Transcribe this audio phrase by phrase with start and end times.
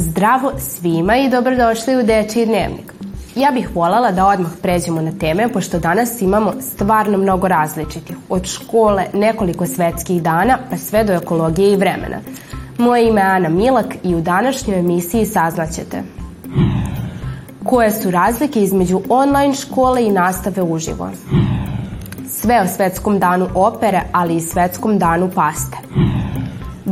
[0.00, 2.92] Zdravo svima i dobrodošli u Dečiji dnevnik.
[3.34, 8.16] Ja bih voljela da odmah pređemo na teme, pošto danas imamo stvarno mnogo različitih.
[8.28, 12.16] Od škole, nekoliko svetskih dana, pa sve do ekologije i vremena.
[12.78, 16.02] Moje ime je Ana Milak i u današnjoj emisiji saznaćete
[17.64, 21.10] koje su razlike između online škole i nastave uživo.
[22.28, 25.76] Sve o svetskom danu opere, ali i svetskom danu paste.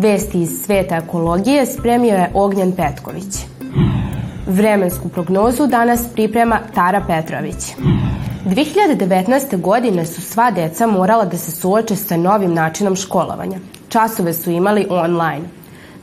[0.00, 3.34] Vesti iz sveta ekologije spremio je Ognjan Petković.
[4.46, 7.74] Vremensku prognozu danas priprema Tara Petrović.
[8.44, 9.60] 2019.
[9.60, 13.58] godine su sva deca morala da se suoče sa novim načinom školovanja.
[13.88, 15.44] Časove su imali online.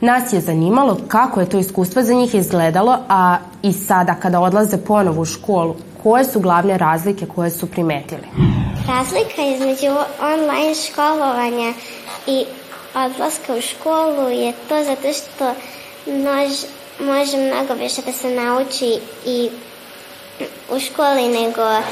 [0.00, 4.76] Nas je zanimalo kako je to iskustvo za njih izgledalo, a i sada kada odlaze
[4.76, 8.26] ponovo u školu, koje su glavne razlike koje su primetili?
[8.88, 11.72] Razlika između online školovanja
[12.26, 12.44] i
[12.96, 15.54] odlaska u školu je to zato što
[16.06, 16.52] nož,
[17.00, 19.50] može mnogo više da se nauči i
[20.70, 21.82] u školi nego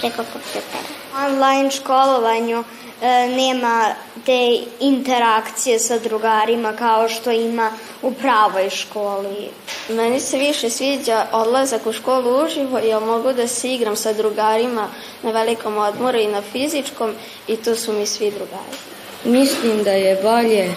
[0.00, 0.82] preko kompjutera.
[1.26, 2.64] Online školovanju
[3.02, 3.94] e, nema
[4.26, 7.70] te interakcije sa drugarima kao što ima
[8.02, 9.48] u pravoj školi.
[9.88, 14.88] Meni se više sviđa odlazak u školu uživo jer mogu da se igram sa drugarima
[15.22, 17.14] na velikom odmoru i na fizičkom
[17.48, 18.95] i tu su mi svi drugari.
[19.26, 20.74] Mislim da je bolje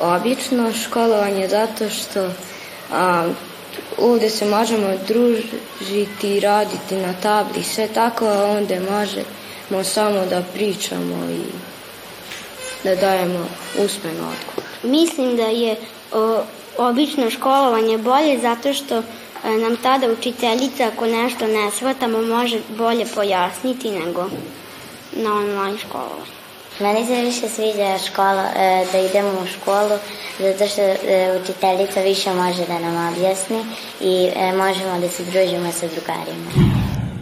[0.00, 2.30] obično školovanje zato što
[2.92, 3.28] a,
[3.98, 10.42] ovde se možemo družiti i raditi na tabli, sve tako, a onda možemo samo da
[10.54, 11.42] pričamo i
[12.84, 13.46] da dajemo
[13.84, 14.70] usmen odgovor.
[14.82, 15.76] Mislim da je
[16.12, 16.42] o,
[16.78, 19.02] obično školovanje bolje zato što e,
[19.50, 24.30] nam tada učiteljica ako nešto ne shvatamo može bolje pojasniti nego
[25.12, 26.40] na online školovanje.
[26.80, 29.98] Meni se više sviđa škola, e, da idemo u školu
[30.38, 30.96] zato što e,
[31.42, 33.64] učiteljica više može da nam objasni
[34.00, 36.70] i možemo da se družimo sa drugarima.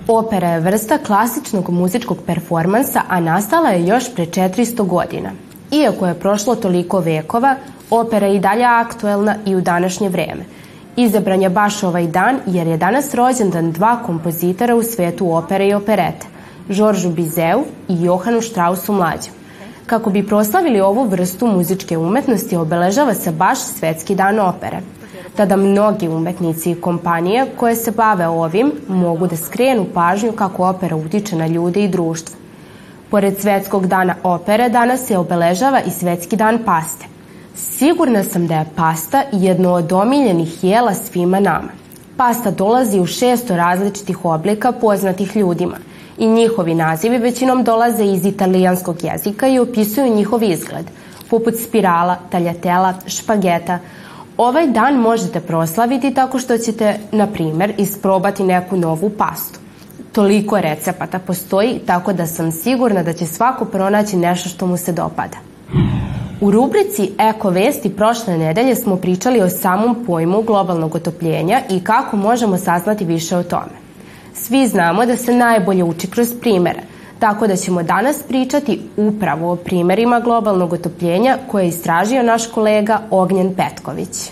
[0.08, 5.30] Opera je vrsta klasičnog muzičkog performansa, a nastala je još pre 400 godina.
[5.70, 7.56] Iako je prošlo toliko vekova,
[7.90, 10.44] opera je i dalje aktuelna i u današnje vreme.
[10.96, 15.75] Izabran je baš ovaj dan jer je danas rođendan dva kompozitora u svetu opere i
[15.75, 16.26] operete,
[16.70, 19.38] Žoržu Bizeu i Johanu Strausu mlađem.
[19.88, 24.81] Kako bi proslavili ovu vrstu muzičke umetnosti, obeležava se baš Svetski dan opere.
[25.37, 30.97] Tada mnogi umetnici i kompanije koje se bave ovim mogu da skrenu pažnju kako opera
[30.97, 32.37] utiče na ljude i društvo.
[33.10, 37.06] Pored Svetskog dana opere, danas se obeležava i Svetski dan paste.
[37.55, 41.72] Sigurna sam da je pasta jedno od omiljenih jela svima nama.
[42.16, 45.76] Pasta dolazi u šesto različitih oblika poznatih ljudima
[46.18, 50.86] i njihovi nazivi većinom dolaze iz italijanskog jezika i opisuju njihov izgled,
[51.30, 53.78] poput spirala, taljatela, špageta.
[54.36, 59.60] Ovaj dan možete proslaviti tako što ćete, na primer, isprobati neku novu pastu
[60.12, 64.92] toliko recepata postoji, tako da sam sigurna da će svako pronaći nešto što mu se
[64.92, 65.36] dopada.
[66.40, 72.16] U rubrici Eko vesti prošle nedelje smo pričali o samom pojmu globalnog otopljenja i kako
[72.16, 73.88] možemo saznati više o tome.
[74.43, 76.81] Svi znamo da se najbolje uči kroz primere,
[77.19, 83.00] tako da ćemo danas pričati upravo o primerima globalnog otopljenja koje je istražio naš kolega
[83.10, 84.31] Ognjen Petković.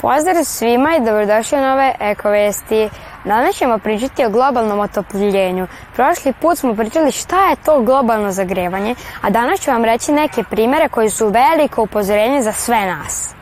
[0.00, 2.88] Pozdrav svima i dobrodošli u nove Eko Vesti.
[3.24, 5.66] Danas ćemo pričati o globalnom otopljenju.
[5.94, 10.42] Prošli put smo pričali šta je to globalno zagrevanje, a danas ću vam reći neke
[10.42, 13.34] primere koji su veliko upozorenje za sve nas.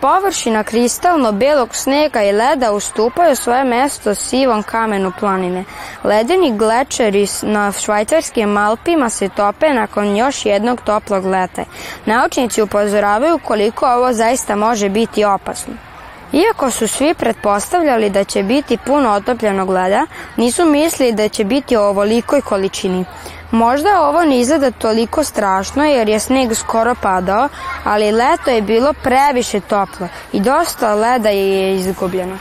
[0.00, 5.64] Površina kristalno belog snega i leda ustupaju svoje mesto sivom kamenu planine.
[6.04, 11.64] Ledeni glečeri na švajcarskim Alpima se tope nakon još jednog toplog leta.
[12.06, 15.87] Naučnici upozoravaju koliko ovo zaista može biti opasno.
[16.32, 21.76] Iako su svi pretpostavljali da će biti puno otopljenog leda, nisu mislili da će biti
[21.76, 23.04] o ovolikoj količini.
[23.50, 27.48] Možda ovo ne izgleda toliko strašno jer je sneg skoro padao,
[27.84, 32.38] ali leto je bilo previše toplo i dosta leda je izgubljeno.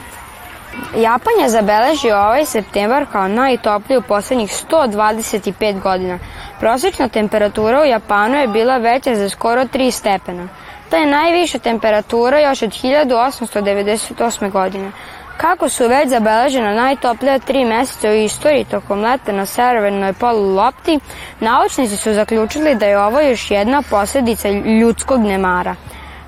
[0.96, 6.20] Japan je zabeležio ovaj septembar kao najtopliji u poslednjih 125 godina.
[6.60, 10.48] Prosječna temperatura u Japanu je bila veća za skoro 3 stepena.
[10.90, 14.52] To je najviša temperatura još od 1898.
[14.52, 14.92] godine.
[15.38, 21.00] Kako su već zabeležena najtoplija tri meseca u istoriji tokom leta na severnoj polu lopti,
[21.40, 25.76] naučnici su zaključili da je ovo još jedna posledica ljudskog nemara.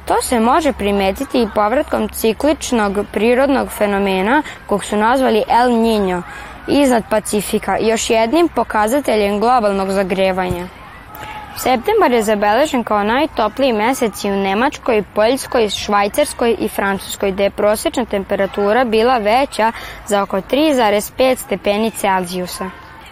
[0.06, 6.22] To se može primetiti i povratkom cikličnog prirodnog fenomena kog su nazvali El Niño
[6.68, 10.79] iznad Pacifika, još jednim pokazateljem globalnog zagrevanja.
[11.64, 17.50] Septembar je zabeležen kao najtopliji mesec i u Nemačkoj, Poljskoj, Švajcarskoj i Francuskoj, gde je
[17.50, 19.72] prosječna temperatura bila veća
[20.08, 22.70] za oko 3,5 stepeni Celzijusa.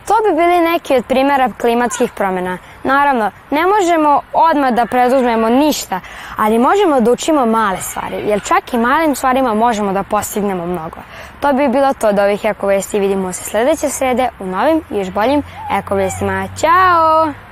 [0.07, 2.57] To bi bili neki od primjera klimatskih promjena.
[2.83, 6.00] Naravno, ne možemo odmah da preduzmemo ništa,
[6.38, 10.97] ali možemo da učimo male stvari, jer čak i malim stvarima možemo da postignemo mnogo.
[11.39, 13.00] To bi bilo to od ovih ekovesti.
[13.00, 15.43] Vidimo se sledeće srede u novim i još boljim
[15.79, 16.47] ekovestima.
[16.59, 17.46] Ćao!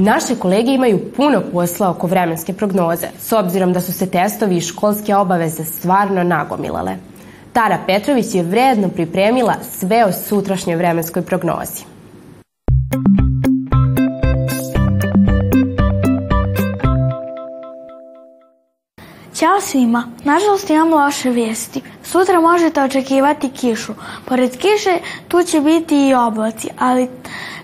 [0.00, 4.60] Naše kolege imaju puno posla oko vremenske prognoze, s obzirom da su se testovi i
[4.60, 6.96] školske obaveze stvarno nagomilale.
[7.52, 11.97] Tara Petrović je vredno pripremila sve o sutrašnjoj vremenskoj prognozi.
[19.38, 21.82] Ćao svima, nažalost imam loše vijesti.
[22.04, 23.92] Sutra možete očekivati kišu.
[24.24, 24.98] Pored kiše
[25.28, 27.08] tu će biti i oblaci, ali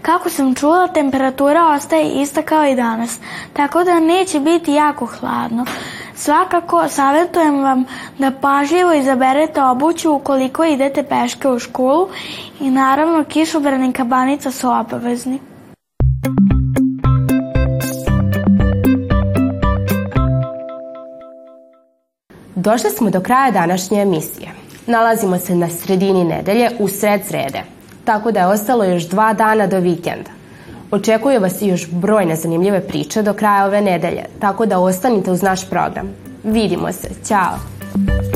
[0.02, 3.18] kako sam čula temperatura ostaje ista kao i danas,
[3.52, 5.64] tako da neće biti jako hladno.
[6.14, 7.84] Svakako savjetujem vam
[8.18, 12.08] da pažljivo izaberete obuću ukoliko idete peške u školu
[12.60, 15.53] i naravno kišobrani kabanica su obavezni.
[22.64, 24.48] Došli smo do kraja današnje emisije.
[24.86, 27.62] Nalazimo se na sredini nedelje u sred srede,
[28.04, 30.30] tako da je ostalo još dva dana do vikenda.
[30.90, 35.70] Očekuje vas još brojne zanimljive priče do kraja ove nedelje, tako da ostanite uz naš
[35.70, 36.08] program.
[36.44, 38.33] Vidimo se, ćao!